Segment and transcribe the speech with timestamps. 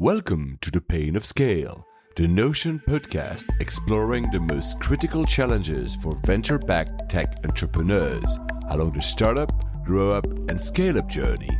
[0.00, 6.16] Welcome to The Pain of Scale, the Notion podcast exploring the most critical challenges for
[6.24, 8.38] venture backed tech entrepreneurs
[8.70, 9.50] along the startup,
[9.84, 11.50] grow up, and scale up journey.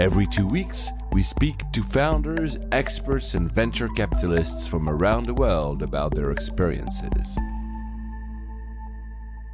[0.00, 5.82] Every two weeks, we speak to founders, experts, and venture capitalists from around the world
[5.82, 7.38] about their experiences.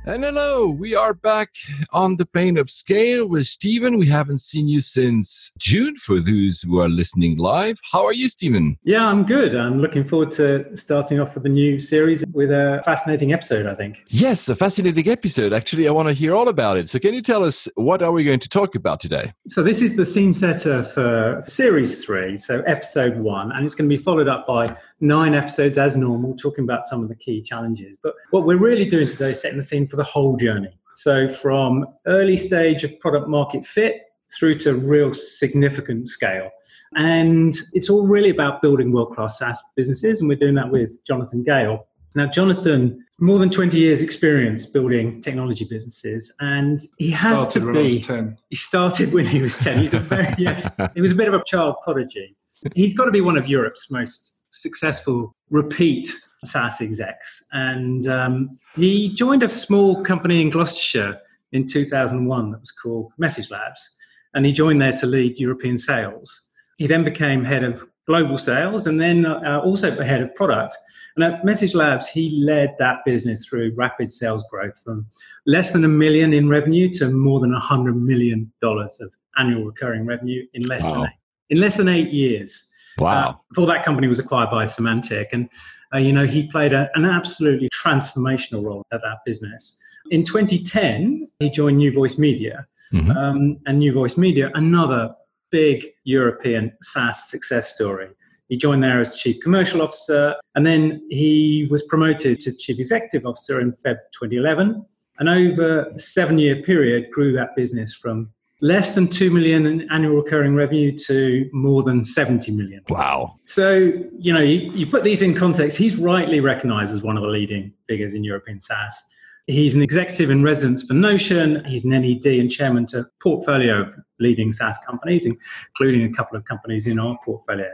[0.05, 1.51] And hello, we are back
[1.93, 3.99] on the pain of scale with Stephen.
[3.99, 7.79] We haven't seen you since June for those who are listening live.
[7.93, 8.77] How are you, Stephen?
[8.83, 9.55] Yeah, I'm good.
[9.55, 13.77] I'm looking forward to starting off with a new series with a fascinating episode, I
[13.77, 14.03] think.
[14.09, 15.53] Yes, a fascinating episode.
[15.53, 16.89] Actually, I want to hear all about it.
[16.89, 19.33] So, can you tell us what are we going to talk about today?
[19.47, 23.89] So, this is the scene setter for series three, so episode one, and it's going
[23.89, 27.43] to be followed up by nine episodes as normal, talking about some of the key
[27.43, 27.99] challenges.
[28.03, 30.79] But what we're really doing today is setting the scene for the whole journey.
[30.95, 34.03] So, from early stage of product market fit
[34.39, 36.51] through to real significant scale.
[36.97, 40.21] And it's all really about building world class SaaS businesses.
[40.21, 41.87] And we're doing that with Jonathan Gale.
[42.15, 47.73] Now, Jonathan, more than 20 years experience building technology businesses, and he has started to
[47.73, 48.03] be.
[48.03, 48.37] 10.
[48.51, 49.79] He started when he was 10.
[49.79, 52.37] He's a very, yeah, he was a bit of a child prodigy.
[52.75, 56.09] He's got to be one of Europe's most successful repeat
[56.45, 57.45] SaaS execs.
[57.53, 61.19] And um, he joined a small company in Gloucestershire
[61.53, 63.97] in 2001 that was called Message Labs.
[64.35, 66.49] And he joined there to lead European sales.
[66.79, 70.77] He then became head of global sales and then uh, also head of product.
[71.15, 75.07] And at Message Labs, he led that business through rapid sales growth from
[75.47, 80.07] less than a million in revenue to more than hundred million dollars of annual recurring
[80.07, 80.95] revenue in less Wow.
[80.95, 81.17] than eight,
[81.51, 82.69] in less than eight years.
[82.99, 83.29] Wow.
[83.31, 85.49] Uh, before that company was acquired by Symantec, and
[85.95, 89.77] uh, you know he played a, an absolutely transformational role at that business.
[90.11, 93.17] In 2010, he joined New Voice Media, Mhm.
[93.17, 95.15] um, and New Voice Media, another
[95.51, 98.09] big European SaaS success story.
[98.49, 103.25] He joined there as chief commercial officer, and then he was promoted to chief executive
[103.27, 104.85] officer in Feb 2011.
[105.19, 108.31] And over a seven-year period, grew that business from
[108.63, 112.83] less than two million in annual recurring revenue to more than 70 million.
[112.89, 113.39] Wow.
[113.45, 117.25] So, you know, you, you put these in context, he's rightly recognized as one of
[117.25, 119.03] the leading figures in European SaaS.
[119.49, 121.65] He's an executive in residence for Notion.
[121.65, 126.45] He's an NED and chairman to portfolio of leading SaaS companies, including a couple of
[126.45, 127.69] companies in our portfolio.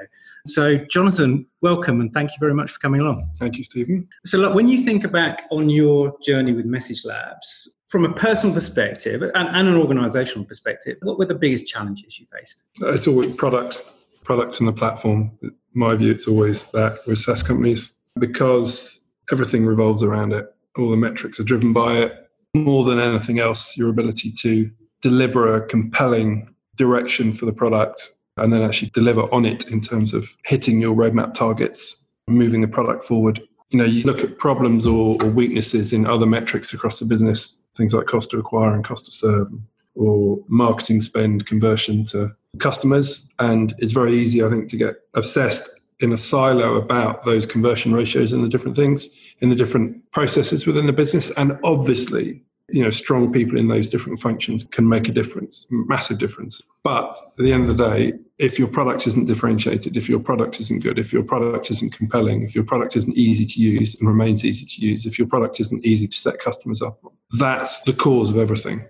[0.47, 3.31] So, Jonathan, welcome and thank you very much for coming along.
[3.39, 4.09] Thank you, Stephen.
[4.25, 8.55] So, look, when you think back on your journey with Message Labs, from a personal
[8.55, 12.65] perspective and, and an organizational perspective, what were the biggest challenges you faced?
[12.83, 13.83] Uh, It's always product,
[14.25, 15.33] product and the platform.
[15.43, 19.01] In my view, it's always that with SaaS companies because
[19.31, 20.55] everything revolves around it.
[20.77, 22.31] All the metrics are driven by it.
[22.55, 24.71] More than anything else, your ability to
[25.03, 30.15] deliver a compelling direction for the product and then actually deliver on it in terms
[30.15, 33.43] of hitting your roadmap targets, moving the product forward.
[33.71, 37.59] You know, you look at problems or, or weaknesses in other metrics across the business,
[37.77, 39.49] things like cost to acquire and cost to serve,
[39.95, 43.29] or marketing spend conversion to customers.
[43.39, 45.69] And it's very easy, I think, to get obsessed
[46.01, 49.09] in a silo about those conversion ratios and the different things
[49.41, 51.31] in the different processes within the business.
[51.31, 56.19] And obviously, you know, strong people in those different functions can make a difference, massive
[56.19, 56.61] difference.
[56.83, 60.61] But at the end of the day, if your product isn't differentiated, if your product
[60.61, 64.09] isn't good, if your product isn't compelling, if your product isn't easy to use and
[64.09, 67.81] remains easy to use, if your product isn't easy to set customers up on, that's
[67.83, 68.85] the cause of everything.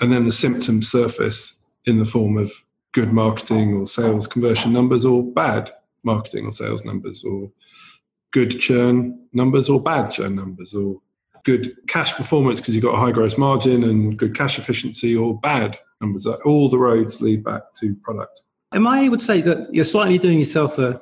[0.00, 1.54] And then the symptoms surface
[1.86, 2.52] in the form of
[2.92, 5.72] good marketing or sales conversion numbers or bad
[6.04, 7.50] marketing or sales numbers or
[8.32, 11.00] good churn numbers or bad churn numbers or
[11.44, 15.38] good cash performance because you've got a high gross margin and good cash efficiency or
[15.40, 16.26] bad numbers.
[16.26, 18.40] All the roads lead back to product.
[18.72, 21.00] Am I would say that you're slightly doing yourself a,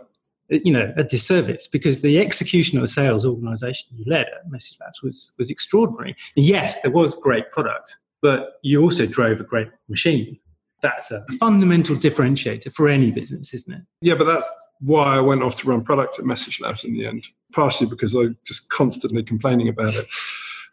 [0.49, 4.79] you know, a disservice because the execution of the sales organization you led at Message
[4.81, 6.17] Labs was was extraordinary.
[6.35, 10.39] Yes, there was great product, but you also drove a great machine.
[10.83, 13.83] That's a fundamental differentiator for any business, isn't it?
[14.01, 17.07] Yeah, but that's why I went off to run product at Message Labs in the
[17.07, 20.07] end, partially because I was just constantly complaining about it.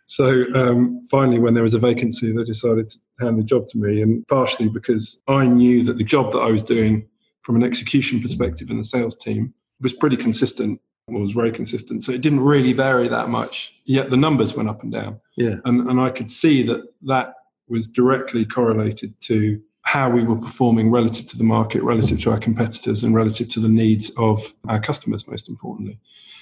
[0.05, 3.77] So um, finally, when there was a vacancy, they decided to hand the job to
[3.77, 7.05] me, and partially because I knew that the job that I was doing
[7.41, 12.05] from an execution perspective in the sales team was pretty consistent, or was very consistent.
[12.05, 15.19] So it didn't really vary that much, yet the numbers went up and down.
[15.35, 15.55] Yeah.
[15.65, 17.33] And, and I could see that that
[17.67, 22.37] was directly correlated to how we were performing relative to the market, relative to our
[22.37, 25.97] competitors, and relative to the needs of our customers, most importantly.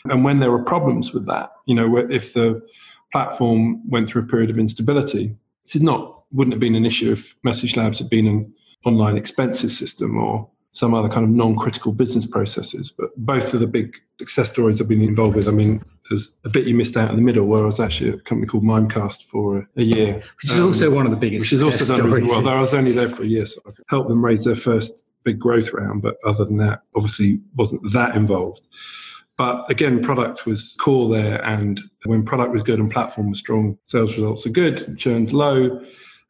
[0.06, 2.60] And when there were problems with that, you know, if the
[3.12, 7.12] platform went through a period of instability, this is not wouldn't have been an issue
[7.12, 8.52] if Message Labs had been an
[8.84, 12.92] online expenses system or some other kind of non-critical business processes.
[12.92, 16.50] But both of the big success stories I've been involved with, I mean, there's a
[16.50, 18.66] bit you missed out in the middle where I was actually at a company called
[18.66, 20.16] Mimecast for a year.
[20.16, 22.48] Which is um, also one of the biggest Which is also done really well.
[22.48, 25.40] I was only there for a year, so I helped them raise their first big
[25.40, 26.02] growth round.
[26.02, 28.62] But other than that, obviously wasn't that involved.
[29.38, 31.44] But again, product was core there.
[31.46, 35.82] And when product was good and platform was strong, sales results are good, churn's low.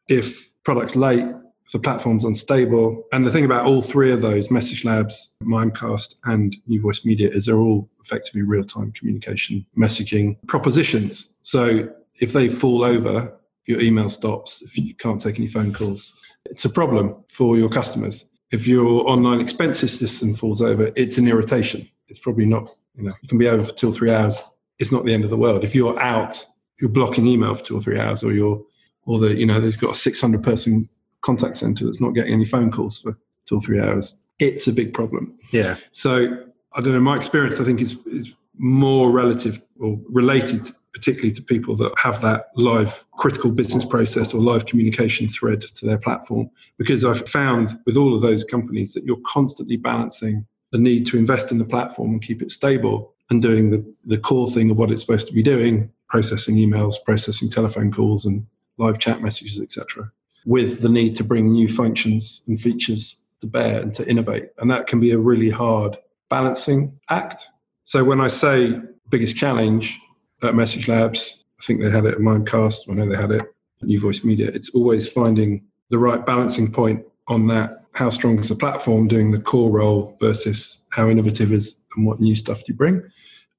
[0.08, 1.26] If product's late,
[1.72, 3.04] the platform's unstable.
[3.12, 7.28] And the thing about all three of those, Message Labs, Mimecast, and New Voice Media,
[7.30, 11.28] is they're all effectively real time communication messaging propositions.
[11.42, 11.88] So
[12.20, 13.36] if they fall over,
[13.66, 16.14] your email stops, if you can't take any phone calls,
[16.44, 18.24] it's a problem for your customers.
[18.52, 21.88] If your online expenses system falls over, it's an irritation.
[22.08, 24.40] It's probably not, you know, you can be over for two or three hours.
[24.78, 25.64] It's not the end of the world.
[25.64, 28.62] If you're out, if you're blocking email for two or three hours, or you're,
[29.04, 30.88] or the, you know, they've got a 600 person
[31.26, 34.72] contact center that's not getting any phone calls for two or three hours, it's a
[34.72, 35.36] big problem.
[35.50, 35.76] Yeah.
[35.92, 36.36] So
[36.72, 37.00] I don't know.
[37.00, 42.22] My experience, I think, is is more relative or related, particularly to people that have
[42.22, 46.48] that live critical business process or live communication thread to their platform.
[46.78, 51.18] Because I've found with all of those companies that you're constantly balancing the need to
[51.18, 54.78] invest in the platform and keep it stable and doing the, the core thing of
[54.78, 58.46] what it's supposed to be doing processing emails processing telephone calls and
[58.78, 60.10] live chat messages etc
[60.46, 64.48] with the need to bring new functions and features to bear and to innovate.
[64.58, 65.98] And that can be a really hard
[66.30, 67.48] balancing act.
[67.84, 70.00] So when I say biggest challenge
[70.42, 73.42] at Message Labs, I think they had it at Mimecast, I know they had it
[73.42, 77.84] at New Voice Media, it's always finding the right balancing point on that.
[77.92, 82.20] How strong is the platform doing the core role versus how innovative is and what
[82.20, 83.02] new stuff do you bring?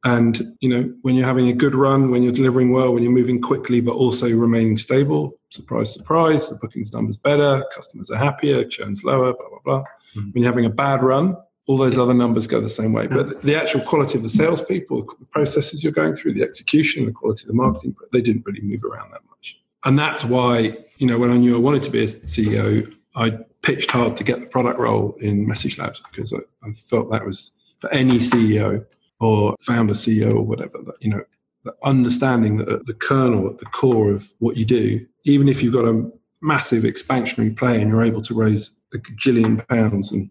[0.03, 3.11] And you know, when you're having a good run, when you're delivering well, when you're
[3.11, 8.63] moving quickly, but also remaining stable, surprise, surprise, the bookings numbers better, customers are happier,
[8.63, 9.83] churn's lower, blah blah blah.
[10.15, 10.31] Mm-hmm.
[10.31, 11.35] When you're having a bad run,
[11.67, 13.07] all those other numbers go the same way.
[13.07, 17.11] But the actual quality of the salespeople, the processes you're going through, the execution, the
[17.11, 19.59] quality of the marketing, they didn't really move around that much.
[19.83, 23.31] And that's why, you know, when I knew I wanted to be a CEO, I
[23.63, 27.25] pitched hard to get the product role in Message Labs because I, I felt that
[27.25, 28.85] was for any CEO
[29.19, 31.23] or founder CEO or whatever, that, you know,
[31.63, 35.61] the understanding that at the kernel, at the core of what you do, even if
[35.61, 36.09] you've got a
[36.41, 40.29] massive expansionary play and you're able to raise a gajillion pounds and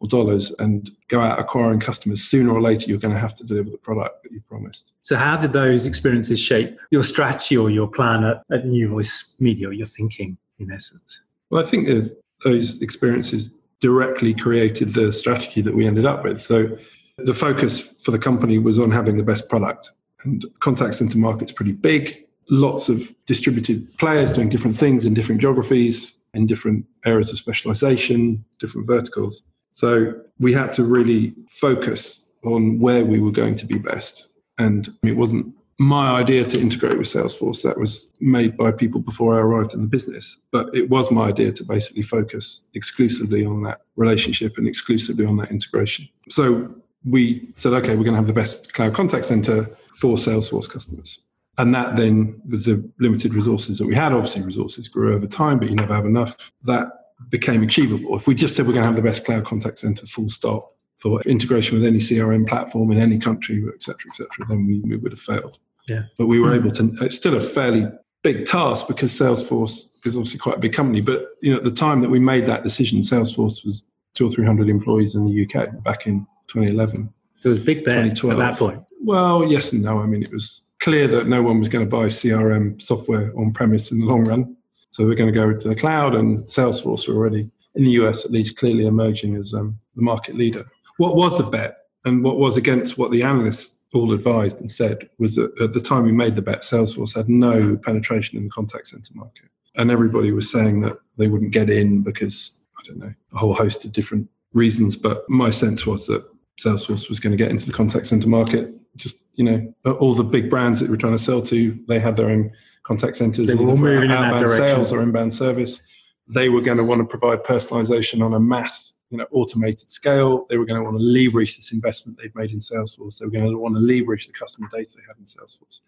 [0.00, 3.44] or dollars and go out acquiring customers, sooner or later you're going to have to
[3.44, 4.92] deliver the product that you promised.
[5.02, 9.36] So, how did those experiences shape your strategy or your plan at, at New Voice
[9.38, 11.22] Media, or your thinking in essence?
[11.50, 16.40] Well, I think that those experiences directly created the strategy that we ended up with.
[16.40, 16.76] So,
[17.18, 19.90] the focus for the company was on having the best product.
[20.24, 22.24] And contact center market's pretty big.
[22.50, 28.44] Lots of distributed players doing different things in different geographies, in different areas of specialization,
[28.58, 29.42] different verticals.
[29.70, 34.28] So we had to really focus on where we were going to be best.
[34.58, 37.62] And it wasn't my idea to integrate with Salesforce.
[37.62, 40.36] That was made by people before I arrived in the business.
[40.52, 45.36] But it was my idea to basically focus exclusively on that relationship and exclusively on
[45.38, 46.08] that integration.
[46.28, 46.74] So
[47.04, 49.64] we said, okay, we're going to have the best cloud contact center
[49.94, 51.20] for Salesforce customers.
[51.58, 55.58] And that then, with the limited resources that we had, obviously resources grew over time,
[55.58, 56.50] but you never have enough.
[56.64, 56.88] That
[57.28, 58.16] became achievable.
[58.16, 60.72] If we just said we're going to have the best cloud contact center, full stop,
[60.96, 64.80] for integration with any CRM platform in any country, et cetera, et cetera, then we,
[64.80, 65.58] we would have failed.
[65.88, 66.04] Yeah.
[66.16, 67.86] But we were able to, it's still a fairly
[68.22, 71.02] big task because Salesforce is obviously quite a big company.
[71.02, 74.30] But, you know, at the time that we made that decision, Salesforce was two or
[74.30, 77.12] 300 employees in the UK back in 2011.
[77.40, 78.84] So it was big bet at that point.
[79.02, 80.00] Well, yes and no.
[80.00, 83.52] I mean, it was clear that no one was going to buy CRM software on
[83.52, 84.56] premise in the long run.
[84.90, 88.24] So we're going to go to the cloud, and Salesforce were already in the US
[88.24, 90.64] at least clearly emerging as um, the market leader.
[90.98, 95.08] What was a bet, and what was against what the analysts all advised and said,
[95.18, 98.50] was that at the time we made the bet, Salesforce had no penetration in the
[98.50, 102.98] contact center market, and everybody was saying that they wouldn't get in because I don't
[102.98, 104.96] know a whole host of different reasons.
[104.96, 106.24] But my sense was that
[106.58, 108.72] Salesforce was going to get into the contact center market.
[108.96, 112.16] Just you know, all the big brands that we're trying to sell to, they had
[112.16, 112.52] their own
[112.84, 113.48] contact centers.
[113.48, 114.66] They were all moving in that direction.
[114.66, 115.80] Sales or inbound service.
[116.28, 120.46] They were going to want to provide personalization on a mass, you know, automated scale.
[120.48, 123.18] They were going to want to leverage this investment they've made in Salesforce.
[123.18, 125.80] They were going to want to leverage the customer data they had in Salesforce.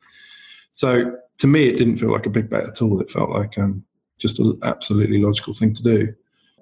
[0.72, 3.00] So to me, it didn't feel like a big bet at all.
[3.00, 3.84] It felt like um,
[4.18, 6.14] just an absolutely logical thing to do.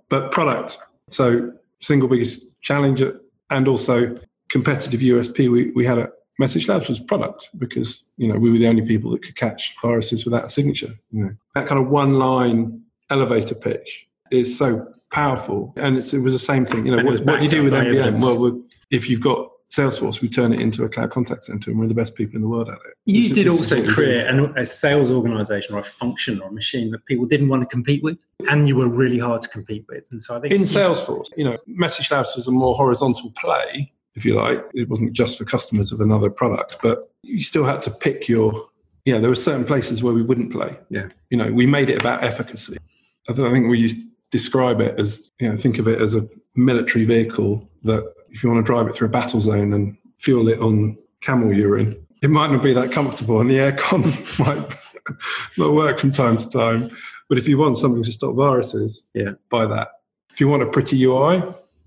[0.09, 0.79] But product.
[1.09, 3.03] So single biggest challenge
[3.51, 4.19] and also
[4.51, 8.59] competitive USP we, we had at Message Labs was product because you know we were
[8.59, 10.95] the only people that could catch viruses without a signature.
[11.13, 15.73] You know that kind of one line elevator pitch is so powerful.
[15.77, 16.87] And it's it was the same thing.
[16.87, 18.21] You know, what, what do you do with NVM?
[18.21, 21.89] Well, if you've got Salesforce, we turn it into a cloud contact center, and we're
[21.89, 22.97] the best people in the world at it.
[23.07, 23.95] You This did is also what we do.
[23.95, 27.63] create an, a sales organization or a function or a machine that people didn't want
[27.63, 28.17] to compete with,
[28.49, 30.07] and you were really hard to compete with.
[30.11, 33.93] And so I think in Salesforce, you know, Message Labs was a more horizontal play,
[34.15, 34.65] if you like.
[34.75, 38.69] It wasn't just for customers of another product, but you still had to pick your.
[39.05, 40.79] Yeah, there were certain places where we wouldn't play.
[40.89, 41.09] Yeah.
[41.29, 42.79] you know, we made it about efficacy.
[43.29, 46.15] I I think we used to describe it as, you know, think of it as
[46.15, 49.97] a military vehicle that if you want to drive it through a battle zone and
[50.19, 54.03] fuel it on camel urine, it might not be that comfortable, and the aircon
[54.39, 54.77] might
[55.57, 56.91] not work from time to time.
[57.29, 59.33] But if you want something to stop viruses, Yeah.
[59.51, 59.89] buy that.
[60.31, 61.43] If you want a pretty UI,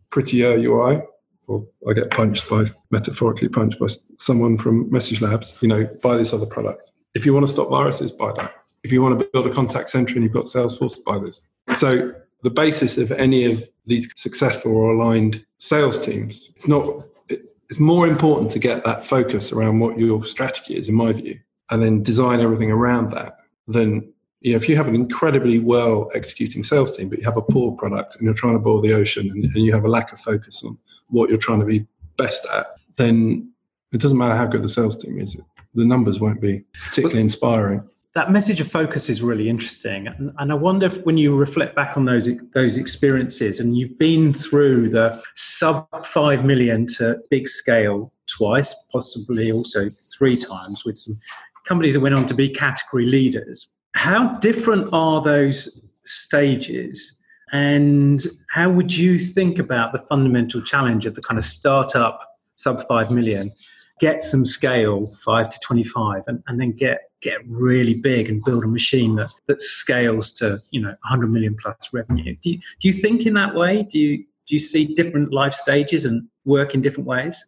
[0.10, 1.02] prettier UI,
[1.48, 3.88] or I get punched by, metaphorically punched by
[4.18, 6.92] someone from Message Labs, you know, buy this other product.
[7.14, 8.54] If you want to stop viruses, buy that.
[8.84, 11.42] If you want to build a contact center and you've got Salesforce, buy this.
[11.78, 12.14] So
[12.44, 18.08] the basis of any of these successful or aligned sales teams, it's not, it's more
[18.08, 21.40] important to get that focus around what your strategy is, in my view,
[21.70, 26.12] and then design everything around that than you know, if you have an incredibly well
[26.14, 28.94] executing sales team, but you have a poor product and you're trying to boil the
[28.94, 30.78] ocean and, and you have a lack of focus on
[31.08, 31.86] what you're trying to be
[32.18, 32.68] best at,
[32.98, 33.52] then
[33.92, 35.36] it doesn't matter how good the sales team is.
[35.74, 37.88] The numbers won't be particularly inspiring.
[38.18, 41.76] That message of focus is really interesting, and, and I wonder if when you reflect
[41.76, 47.48] back on those those experiences, and you've been through the sub five million to big
[47.48, 51.20] scale twice, possibly also three times with some
[51.66, 53.70] companies that went on to be category leaders.
[53.94, 57.20] How different are those stages?
[57.52, 62.20] And how would you think about the fundamental challenge of the kind of startup
[62.56, 63.54] sub 5 million,
[64.00, 68.64] get some scale 5 to 25, and, and then get, get really big and build
[68.64, 72.36] a machine that, that scales to you know 100 million plus revenue?
[72.42, 73.84] Do you, do you think in that way?
[73.84, 77.44] Do you, do you see different life stages and work in different ways?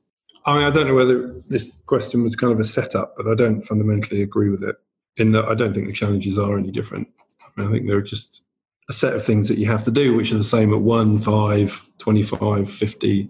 [0.45, 3.35] I mean, I don't know whether this question was kind of a setup, but I
[3.35, 4.75] don't fundamentally agree with it
[5.17, 7.07] in that I don't think the challenges are any different.
[7.41, 8.41] I, mean, I think they're just
[8.89, 11.19] a set of things that you have to do, which are the same at 1,
[11.19, 13.29] 5, 25, 50,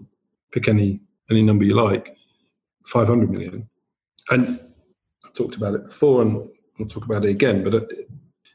[0.52, 2.16] pick any, any number you like,
[2.86, 3.68] 500 million.
[4.30, 4.60] And
[5.30, 7.80] I talked about it before and I'll talk about it again, but uh,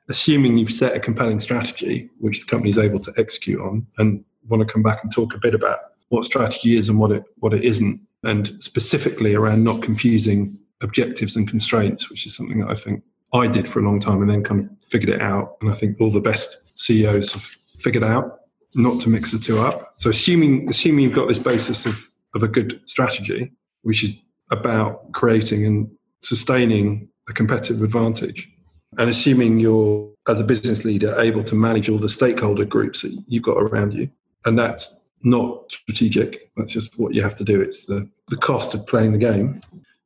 [0.10, 4.24] assuming you've set a compelling strategy, which the company is able to execute on, and
[4.48, 5.80] want to come back and talk a bit about
[6.10, 11.36] what strategy is and what it what it isn't, and specifically around not confusing objectives
[11.36, 13.04] and constraints, which is something that I think
[13.34, 15.58] I did for a long time and then kind of figured it out.
[15.62, 18.40] And I think all the best CEOs have figured out
[18.76, 19.94] not to mix the two up.
[19.96, 23.52] So assuming assuming you've got this basis of, of a good strategy,
[23.84, 24.20] which is
[24.52, 25.90] about creating and
[26.22, 28.50] sustaining a competitive advantage,
[28.98, 33.16] and assuming you're as a business leader able to manage all the stakeholder groups that
[33.28, 34.10] you've got around you,
[34.46, 36.52] and that's not strategic.
[36.56, 37.60] That's just what you have to do.
[37.62, 39.62] It's the, the cost of playing the game.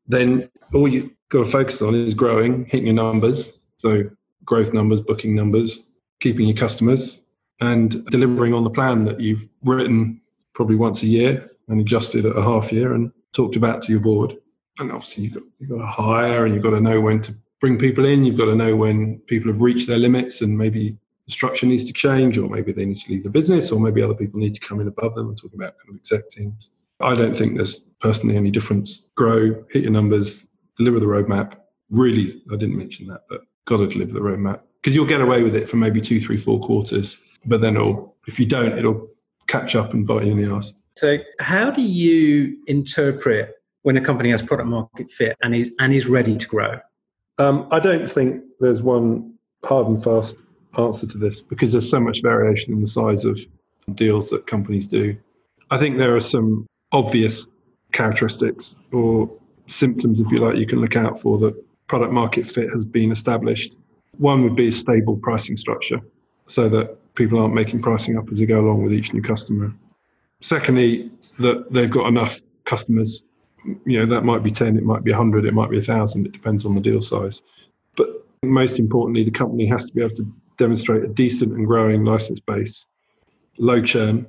[0.08, 3.58] Then all you've got to focus on is growing, hitting your numbers.
[3.78, 4.04] So
[4.46, 7.22] growth numbers, booking numbers, keeping your customers,
[7.62, 10.22] and delivering on the plan that you've written
[10.54, 14.01] probably once a year and adjusted at a half year and talked about to your
[14.01, 14.36] board.
[14.79, 17.36] And obviously you've got, you've got to hire and you've got to know when to
[17.59, 18.24] bring people in.
[18.24, 21.86] You've got to know when people have reached their limits and maybe the structure needs
[21.86, 24.55] to change, or maybe they need to leave the business, or maybe other people need
[24.55, 25.29] to come in above them.
[25.29, 26.71] I'm talking about kind of exec teams.
[27.01, 29.09] I don't think there's personally any difference.
[29.15, 31.55] Grow, hit your numbers, deliver the roadmap.
[31.91, 35.43] Really, I didn't mention that, but got to deliver the roadmap because you'll get away
[35.43, 39.07] with it for maybe two, three, four quarters, but then it'll, if you don't, it'll
[39.48, 40.74] catch up and bite you in the ass.
[40.95, 45.93] So, how do you interpret when a company has product market fit and is and
[45.93, 46.79] is ready to grow?
[47.38, 49.33] Um, I don't think there's one
[49.63, 50.36] hard and fast
[50.77, 53.39] answer to this because there's so much variation in the size of
[53.95, 55.15] deals that companies do.
[55.71, 57.50] I think there are some obvious
[57.91, 59.29] characteristics or
[59.67, 61.55] symptoms, if you like, you can look out for that
[61.88, 63.75] product market fit has been established.
[64.17, 66.01] One would be a stable pricing structure
[66.45, 69.74] so that people aren't making pricing up as they go along with each new customer.
[70.41, 73.24] Secondly, that they've got enough customers.
[73.86, 76.32] You know, that might be 10, it might be 100, it might be 1,000, it
[76.32, 77.42] depends on the deal size.
[77.96, 82.04] But most importantly, the company has to be able to demonstrate a decent and growing
[82.04, 82.86] license base,
[83.58, 84.25] low churn,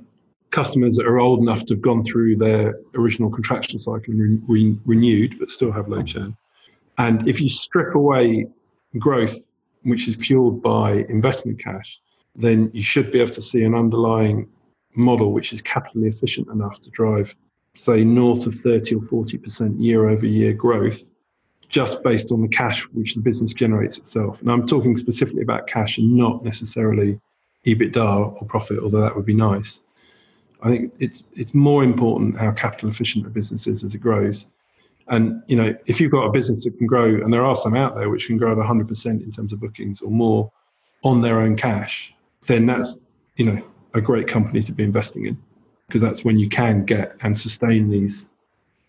[0.51, 4.41] customers that are old enough to have gone through their original contractual cycle and re-
[4.47, 6.35] re- renewed, but still have low churn.
[6.97, 8.47] And if you strip away
[8.97, 9.47] growth,
[9.83, 11.99] which is fueled by investment cash,
[12.35, 14.47] then you should be able to see an underlying
[14.95, 17.35] model which is capitally efficient enough to drive,
[17.75, 21.03] say, north of 30 or 40% year over year growth
[21.69, 24.39] just based on the cash which the business generates itself.
[24.41, 27.19] And I'm talking specifically about cash and not necessarily
[27.65, 29.79] EBITDA or profit, although that would be nice.
[30.61, 34.45] I think it's it's more important how capital efficient a business is as it grows.
[35.07, 37.75] And you know, if you've got a business that can grow, and there are some
[37.75, 40.51] out there which can grow at 100% in terms of bookings or more
[41.03, 42.13] on their own cash,
[42.45, 42.97] then that's
[43.37, 43.61] you know
[43.93, 45.37] a great company to be investing in
[45.91, 48.25] because that's when you can get and sustain these.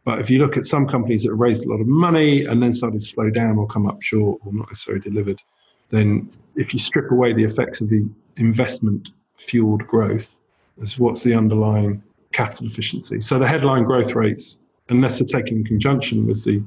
[0.05, 2.63] But if you look at some companies that have raised a lot of money and
[2.63, 5.43] then started to slow down or come up short or not necessarily delivered,
[5.91, 10.37] then if you strip away the effects of the investment fueled growth,
[10.81, 13.21] is what's the underlying capital efficiency.
[13.21, 16.63] So the headline growth rates, unless they're taken in conjunction with the,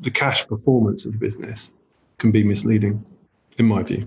[0.00, 1.72] the cash performance of the business,
[2.18, 3.02] can be misleading,
[3.56, 4.06] in my view.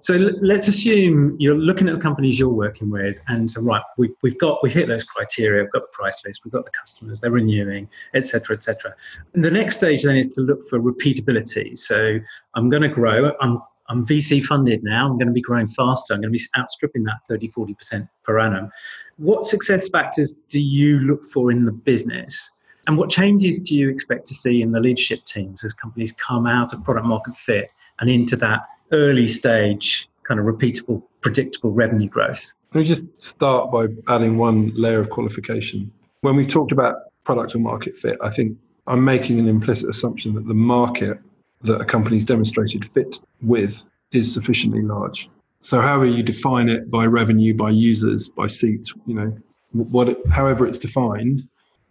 [0.00, 4.10] So let's assume you're looking at the companies you're working with, and so, right, we,
[4.22, 5.62] we've got we've hit those criteria.
[5.62, 8.94] We've got the price list, we've got the customers, they're renewing, etc., etc.
[9.32, 11.76] The next stage then is to look for repeatability.
[11.76, 12.18] So
[12.54, 13.32] I'm going to grow.
[13.40, 15.06] I'm I'm VC funded now.
[15.06, 16.14] I'm going to be growing faster.
[16.14, 18.70] I'm going to be outstripping that 30, 40% per annum.
[19.18, 22.50] What success factors do you look for in the business?
[22.86, 26.46] And what changes do you expect to see in the leadership teams as companies come
[26.46, 28.62] out of product market fit and into that
[28.92, 32.52] early stage, kind of repeatable, predictable revenue growth?
[32.72, 35.90] Let me just start by adding one layer of qualification.
[36.22, 40.34] When we've talked about product or market fit, I think I'm making an implicit assumption
[40.34, 41.18] that the market
[41.62, 45.30] that a company's demonstrated fit with is sufficiently large.
[45.60, 49.36] So however you define it by revenue, by users, by seats, you know,
[49.72, 51.48] what however it's defined,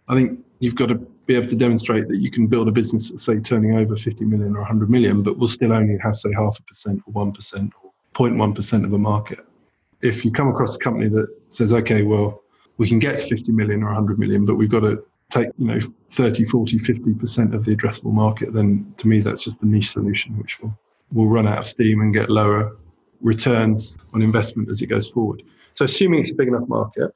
[0.08, 3.10] I think you've got to be able to demonstrate that you can build a business
[3.16, 6.58] say turning over 50 million or 100 million, but will still only have say half
[6.58, 9.40] a percent or one percent or 0.1 percent of a market.
[10.02, 12.42] If you come across a company that says, okay, well,
[12.76, 15.66] we can get to 50 million or 100 million, but we've got to take you
[15.66, 19.90] know 30 40 50% of the addressable market then to me that's just a niche
[19.90, 20.76] solution which will
[21.12, 22.76] will run out of steam and get lower
[23.20, 27.10] returns on investment as it goes forward so assuming it's a big enough market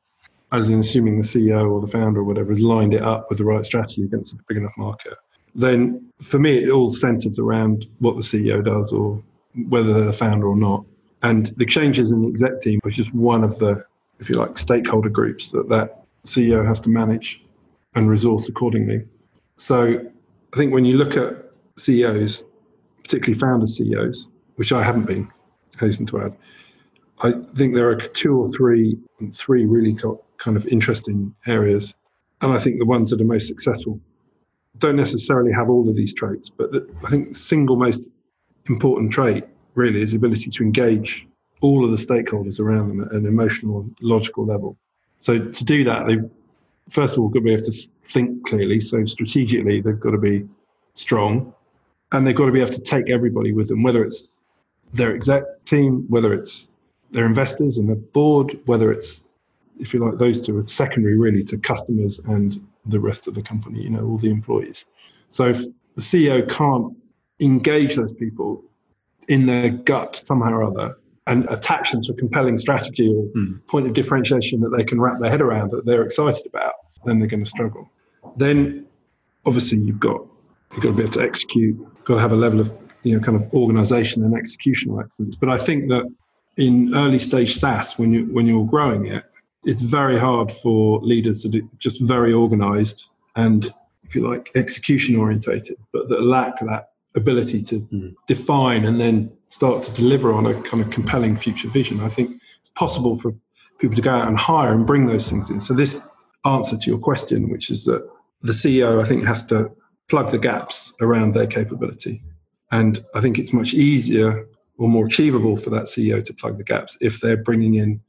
[0.53, 3.39] as in assuming the ceo or the founder or whatever has lined it up with
[3.39, 5.15] the right strategy against a big enough market
[5.55, 9.23] then for me it all centers around what the ceo does or
[9.69, 10.85] whether they're the founder or not
[11.23, 13.83] and the changes in the exec team are just one of the
[14.21, 17.43] if you like stakeholder groups that that ceo has to manage
[17.95, 19.05] and resource accordingly.
[19.57, 20.01] So
[20.53, 22.45] I think when you look at CEOs,
[23.03, 25.31] particularly founder CEOs, which I haven't been,
[25.79, 26.37] hasten to add,
[27.21, 28.99] I think there are two or three,
[29.33, 29.95] three really
[30.39, 31.95] kind of interesting areas.
[32.41, 34.01] And I think the ones that are most successful
[34.79, 38.07] don't necessarily have all of these traits, but the, I think the single most
[38.67, 41.27] important trait really is the ability to engage
[41.61, 44.77] all of the stakeholders around them at an emotional, and logical level.
[45.19, 46.19] So to do that, they
[46.91, 48.81] first of all, got to be able to think clearly.
[48.81, 50.47] So strategically, they've got to be
[50.95, 51.53] strong,
[52.13, 54.39] and they've got to be able to take everybody with them, whether it's
[54.95, 56.69] their exec team, whether it's
[57.11, 59.28] their investors and their board, whether it's
[59.79, 63.43] if you like, those two are secondary really to customers and the rest of the
[63.43, 64.85] company, you know, all the employees.
[65.29, 65.63] So if
[65.95, 66.97] the CEO can't
[67.41, 68.63] engage those people
[69.29, 70.97] in their gut somehow or other,
[71.29, 73.65] and attach them to a compelling strategy or mm.
[73.67, 76.73] point of differentiation that they can wrap their head around that they're excited about,
[77.05, 77.89] then they're going to struggle.
[78.37, 78.87] Then,
[79.45, 80.27] obviously, you've got
[80.73, 81.77] you've got to be able to execute.
[81.77, 85.37] You've got to have a level of you know kind of organisation and executional excellence.
[85.37, 86.11] But I think that
[86.57, 89.25] in early stage SaaS, when you when you're growing it,
[89.65, 93.73] it's very hard for leaders that are just very organised and,
[94.05, 98.15] if you like, execution orientated, but that lack that ability to mm.
[98.27, 102.01] define and then start to deliver on a kind of compelling future vision.
[102.01, 103.35] I think it's possible for
[103.79, 105.61] people to go out and hire and bring those things in.
[105.61, 106.07] So this
[106.45, 108.09] answer to your question, which is that
[108.43, 109.71] the CEO, I think, has to
[110.09, 112.23] plug the gaps around their capability.
[112.71, 114.47] And I think it's much easier
[114.79, 118.01] or more achievable for that CEO to plug the gaps if they're bringing in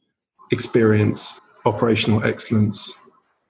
[0.51, 2.93] experience, operational excellence,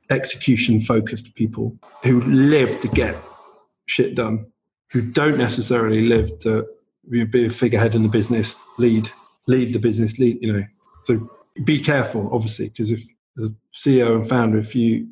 [0.09, 3.15] execution focused people who live to get
[3.85, 4.45] shit done
[4.91, 6.65] who don't necessarily live to
[7.09, 9.09] be a figurehead in the business, lead
[9.47, 10.63] lead the business, lead you know.
[11.03, 11.19] So
[11.63, 13.03] be careful, obviously, because if
[13.35, 15.07] the CEO and founder, if you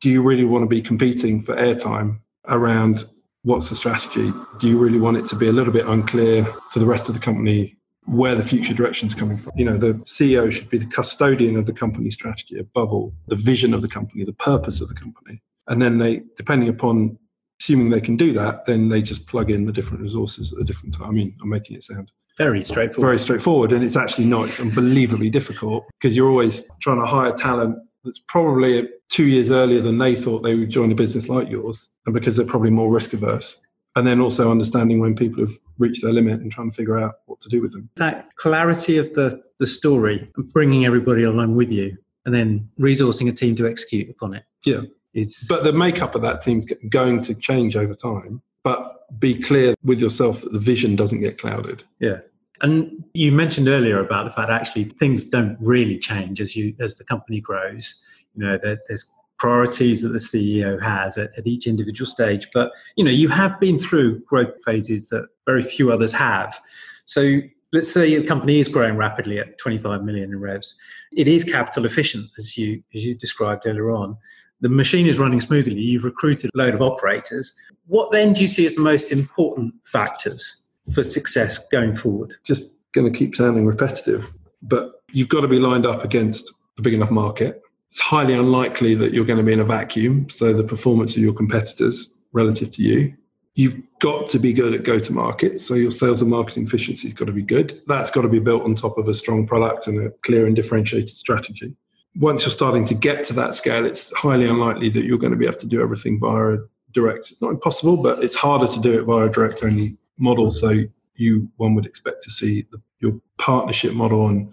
[0.00, 3.04] do you really want to be competing for airtime around
[3.42, 4.32] what's the strategy?
[4.58, 7.14] Do you really want it to be a little bit unclear to the rest of
[7.14, 9.52] the company where the future direction is coming from?
[9.56, 13.36] You know, the CEO should be the custodian of the company strategy above all, the
[13.36, 15.42] vision of the company, the purpose of the company.
[15.68, 17.18] And then they, depending upon
[17.60, 20.64] assuming they can do that, then they just plug in the different resources at a
[20.64, 21.08] different time.
[21.08, 23.06] I mean, I'm making it sound very straightforward.
[23.06, 24.48] Very straightforward, and it's actually not.
[24.48, 29.80] It's unbelievably difficult because you're always trying to hire talent that's probably two years earlier
[29.80, 32.90] than they thought they would join a business like yours, and because they're probably more
[32.90, 33.58] risk averse.
[34.00, 37.16] And then also understanding when people have reached their limit and trying to figure out
[37.26, 37.90] what to do with them.
[37.96, 43.28] That clarity of the, the story and bringing everybody along with you and then resourcing
[43.28, 44.44] a team to execute upon it.
[44.64, 44.80] Yeah.
[45.12, 48.40] It's, But the makeup of that team's going to change over time.
[48.64, 51.84] But be clear with yourself that the vision doesn't get clouded.
[51.98, 52.20] yeah.
[52.62, 56.96] And you mentioned earlier about the fact actually things don't really change as you as
[56.96, 58.02] the company grows.
[58.34, 59.10] You know, there, there's
[59.40, 62.46] priorities that the CEO has at, at each individual stage.
[62.52, 66.60] But you know, you have been through growth phases that very few others have.
[67.06, 67.40] So
[67.72, 70.76] let's say a company is growing rapidly at 25 million in revs.
[71.16, 74.16] It is capital efficient, as you as you described earlier on.
[74.60, 75.80] The machine is running smoothly.
[75.80, 77.54] You've recruited a load of operators.
[77.86, 82.36] What then do you see as the most important factors for success going forward?
[82.44, 86.82] Just going to keep sounding repetitive, but you've got to be lined up against a
[86.82, 87.62] big enough market.
[87.90, 90.30] It's highly unlikely that you're going to be in a vacuum.
[90.30, 93.14] So the performance of your competitors relative to you.
[93.54, 95.60] You've got to be good at go to market.
[95.60, 97.82] So your sales and marketing efficiency has got to be good.
[97.88, 100.54] That's got to be built on top of a strong product and a clear and
[100.54, 101.74] differentiated strategy.
[102.16, 105.38] Once you're starting to get to that scale, it's highly unlikely that you're going to
[105.38, 106.58] be able to do everything via
[106.92, 107.30] direct.
[107.30, 110.52] It's not impossible, but it's harder to do it via a direct only model.
[110.52, 110.84] So
[111.16, 114.52] you one would expect to see the, your partnership model and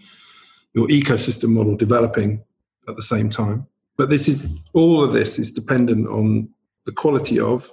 [0.73, 2.43] your ecosystem model developing
[2.87, 3.67] at the same time.
[3.97, 6.49] But this is all of this is dependent on
[6.85, 7.71] the quality of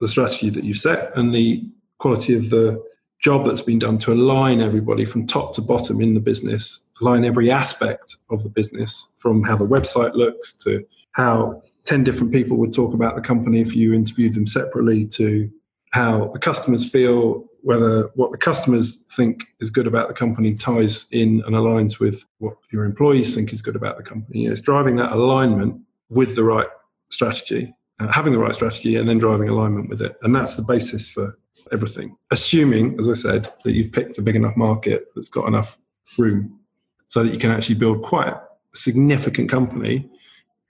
[0.00, 1.64] the strategy that you've set and the
[1.98, 2.82] quality of the
[3.20, 7.24] job that's been done to align everybody from top to bottom in the business, align
[7.24, 12.56] every aspect of the business from how the website looks to how 10 different people
[12.56, 15.50] would talk about the company if you interviewed them separately to
[15.92, 21.06] how the customers feel whether what the customers think is good about the company ties
[21.12, 24.46] in and aligns with what your employees think is good about the company.
[24.46, 26.66] It's driving that alignment with the right
[27.08, 30.16] strategy, uh, having the right strategy, and then driving alignment with it.
[30.22, 31.38] And that's the basis for
[31.70, 32.16] everything.
[32.30, 35.78] Assuming, as I said, that you've picked a big enough market that's got enough
[36.18, 36.58] room
[37.06, 38.42] so that you can actually build quite a
[38.74, 40.10] significant company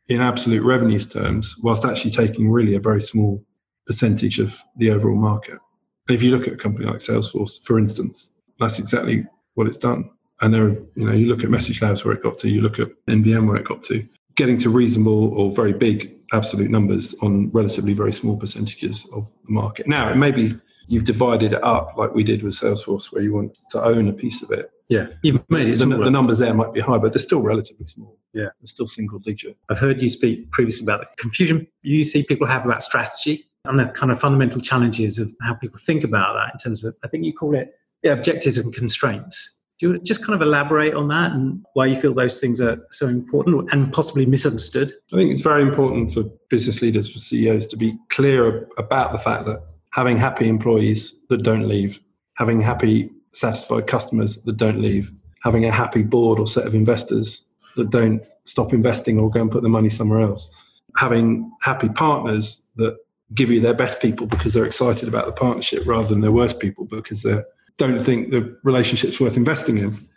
[0.09, 3.43] in absolute revenues terms, whilst actually taking really a very small
[3.87, 5.59] percentage of the overall market.
[6.09, 9.77] And if you look at a company like Salesforce, for instance, that's exactly what it's
[9.77, 10.11] done.
[10.41, 12.61] And there, are, you know, you look at Message Labs where it got to, you
[12.61, 17.15] look at NVM where it got to, getting to reasonable or very big absolute numbers
[17.23, 19.87] on relatively very small percentages of the market.
[19.87, 20.55] Now, it may be
[20.89, 24.13] you've divided it up like we did with Salesforce, where you want to own a
[24.13, 24.71] piece of it.
[24.89, 25.79] Yeah, you've made it.
[25.79, 28.19] The, the numbers there might be high, but they're still relatively small.
[28.35, 28.49] Yeah.
[28.61, 29.57] they're still single digit.
[29.69, 33.79] I've heard you speak previously about the confusion you see people have about strategy and
[33.79, 37.09] the kind of fundamental challenges of how people think about that in terms of, I
[37.09, 39.59] think you call it yeah, objectives and constraints.
[39.79, 42.79] Do you just kind of elaborate on that and why you feel those things are
[42.91, 44.93] so important and possibly misunderstood?
[45.13, 49.19] I think it's very important for business leaders, for CEOs, to be clear about the
[49.19, 52.01] fact that having happy employees that don't leave,
[52.35, 57.45] having happy, satisfied customers that don't leave, having a happy board or set of investors
[57.77, 60.49] that don't stop investing or go and put the money somewhere else,
[60.97, 62.97] having happy partners that
[63.35, 66.61] give you their best people because they're excited about the partnership rather than their worst
[66.61, 67.41] people because they
[67.77, 70.09] don't think the relationship's worth investing in.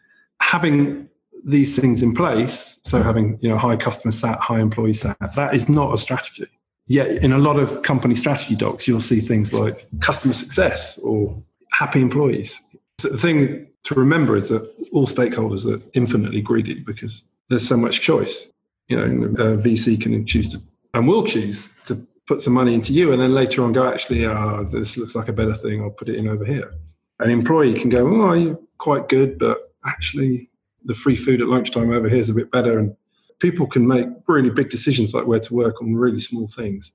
[0.41, 1.09] Having
[1.45, 5.53] these things in place, so having you know high customer sat, high employee sat, that
[5.53, 6.47] is not a strategy.
[6.87, 11.41] Yet in a lot of company strategy docs, you'll see things like customer success or
[11.71, 12.59] happy employees.
[12.99, 17.77] So the thing to remember is that all stakeholders are infinitely greedy because there's so
[17.77, 18.51] much choice.
[18.87, 20.61] You know, a VC can choose to
[20.93, 24.25] and will choose to put some money into you and then later on go, actually,
[24.25, 26.73] uh, this looks like a better thing, I'll put it in over here.
[27.19, 30.49] An employee can go, oh, you're quite good, but actually
[30.85, 32.79] the free food at lunchtime over here is a bit better.
[32.79, 32.95] And
[33.39, 36.91] people can make really big decisions like where to work on really small things.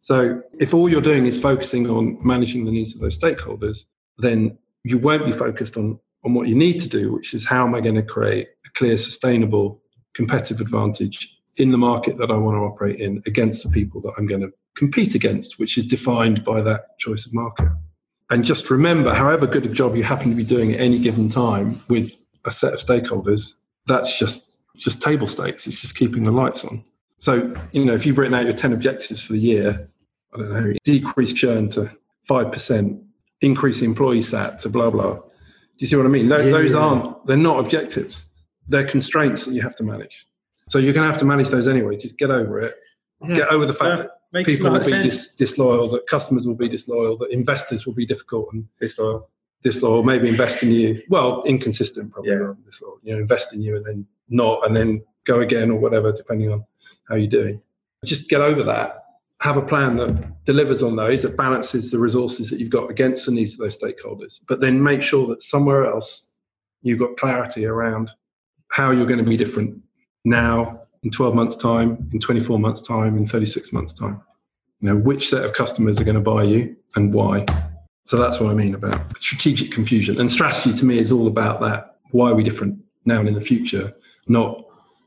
[0.00, 3.84] So if all you're doing is focusing on managing the needs of those stakeholders,
[4.18, 7.64] then you won't be focused on, on what you need to do, which is how
[7.64, 9.80] am I going to create a clear, sustainable,
[10.14, 14.12] competitive advantage in the market that I want to operate in against the people that
[14.18, 17.68] I'm going to compete against, which is defined by that choice of market.
[18.30, 21.28] And just remember, however good a job you happen to be doing at any given
[21.28, 23.54] time with a set of stakeholders,
[23.86, 25.66] that's just just table stakes.
[25.66, 26.84] It's just keeping the lights on.
[27.18, 29.86] So, you know, if you've written out your 10 objectives for the year,
[30.34, 31.90] I don't know, decrease churn to
[32.28, 33.02] 5%,
[33.42, 35.14] increase employee sat to blah, blah.
[35.14, 35.22] Do
[35.78, 36.28] you see what I mean?
[36.28, 36.78] Those, Yeah, those yeah.
[36.78, 38.24] aren't, they're not objectives.
[38.68, 40.26] They're constraints that you have to manage.
[40.68, 41.96] So you're going to have to manage those anyway.
[41.96, 42.76] Just get over it.
[43.34, 46.54] Get over the fact Yeah, that makes people will be dis- disloyal, that customers will
[46.54, 49.28] be disloyal, that investors will be difficult and disloyal.
[49.62, 51.00] Disloyal, maybe invest in you.
[51.08, 52.32] Well, inconsistent, probably.
[52.32, 52.52] Yeah.
[52.64, 52.98] Disloyal.
[53.04, 56.50] You know, invest in you and then not, and then go again or whatever, depending
[56.50, 56.64] on
[57.08, 57.62] how you're doing.
[58.04, 59.02] Just get over that
[59.42, 63.26] have a plan that delivers on those, that balances the resources that you've got against
[63.26, 66.30] the needs of those stakeholders, but then make sure that somewhere else
[66.82, 68.12] you've got clarity around
[68.68, 69.76] how you're going to be different
[70.24, 74.20] now, in 12 months' time, in 24 months' time, in 36 months' time.
[74.80, 77.46] You know, which set of customers are going to buy you and why.
[78.04, 80.18] So that's what I mean about strategic confusion.
[80.20, 81.96] And strategy to me is all about that.
[82.10, 83.92] Why are we different now and in the future?
[84.26, 84.64] Not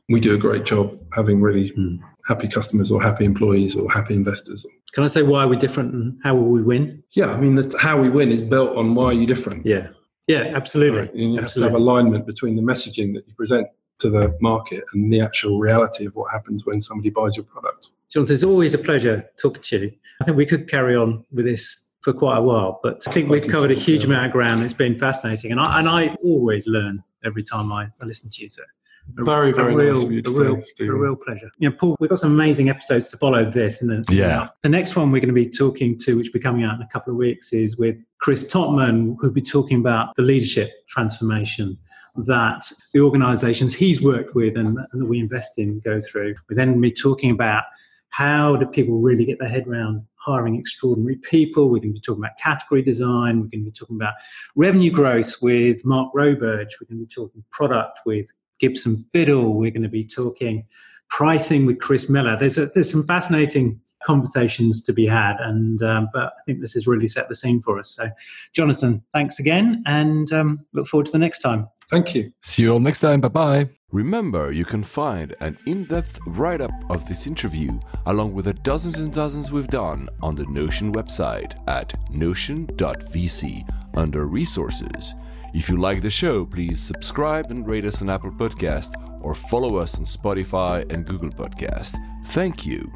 [0.08, 1.98] we do a great job having really mm.
[2.26, 4.64] happy customers or happy employees or happy investors.
[4.92, 7.02] Can I say why are we're different and how will we win?
[7.12, 9.66] Yeah, I mean, the, how we win is built on why are you different.
[9.66, 9.88] Yeah,
[10.26, 11.00] yeah, absolutely.
[11.00, 11.14] Right.
[11.14, 13.66] You have to have alignment between the messaging that you present
[13.98, 17.90] to the market and the actual reality of what happens when somebody buys your product.
[18.10, 19.92] Jonathan, it's always a pleasure talking to you.
[20.20, 23.28] I think we could carry on with this for quite a while, but I think
[23.28, 24.62] we've covered a huge amount of ground.
[24.62, 28.42] It's been fascinating, and I, and I always learn every time I, I listen to
[28.42, 28.48] you.
[28.48, 28.62] So
[29.18, 31.50] a, very, very a real, nice of you to a real, say, a real pleasure.
[31.58, 34.68] You know, Paul, we've got some amazing episodes to follow this, and then yeah, the
[34.68, 36.88] next one we're going to be talking to, which will be coming out in a
[36.88, 41.78] couple of weeks, is with Chris Tottman, who'll be talking about the leadership transformation
[42.24, 46.34] that the organisations he's worked with and, and that we invest in go through.
[46.48, 47.64] We then be talking about
[48.10, 51.66] how do people really get their head around hiring extraordinary people.
[51.66, 53.40] We're going to be talking about category design.
[53.40, 54.14] We're going to be talking about
[54.56, 56.72] revenue growth with Mark Roberge.
[56.80, 59.54] We're going to be talking product with Gibson Biddle.
[59.54, 60.64] We're going to be talking
[61.08, 62.36] pricing with Chris Miller.
[62.36, 66.74] There's a, there's some fascinating conversations to be had, and um, but I think this
[66.74, 67.90] has really set the scene for us.
[67.90, 68.10] So,
[68.52, 71.68] Jonathan, thanks again, and um, look forward to the next time.
[71.90, 72.32] Thank you.
[72.42, 73.20] See you all next time.
[73.20, 73.68] Bye bye.
[73.92, 78.52] Remember, you can find an in depth write up of this interview, along with the
[78.52, 85.14] dozens and dozens we've done, on the Notion website at notion.vc under Resources.
[85.54, 89.76] If you like the show, please subscribe and rate us on Apple Podcast or follow
[89.76, 91.96] us on Spotify and Google Podcast.
[92.26, 92.92] Thank you.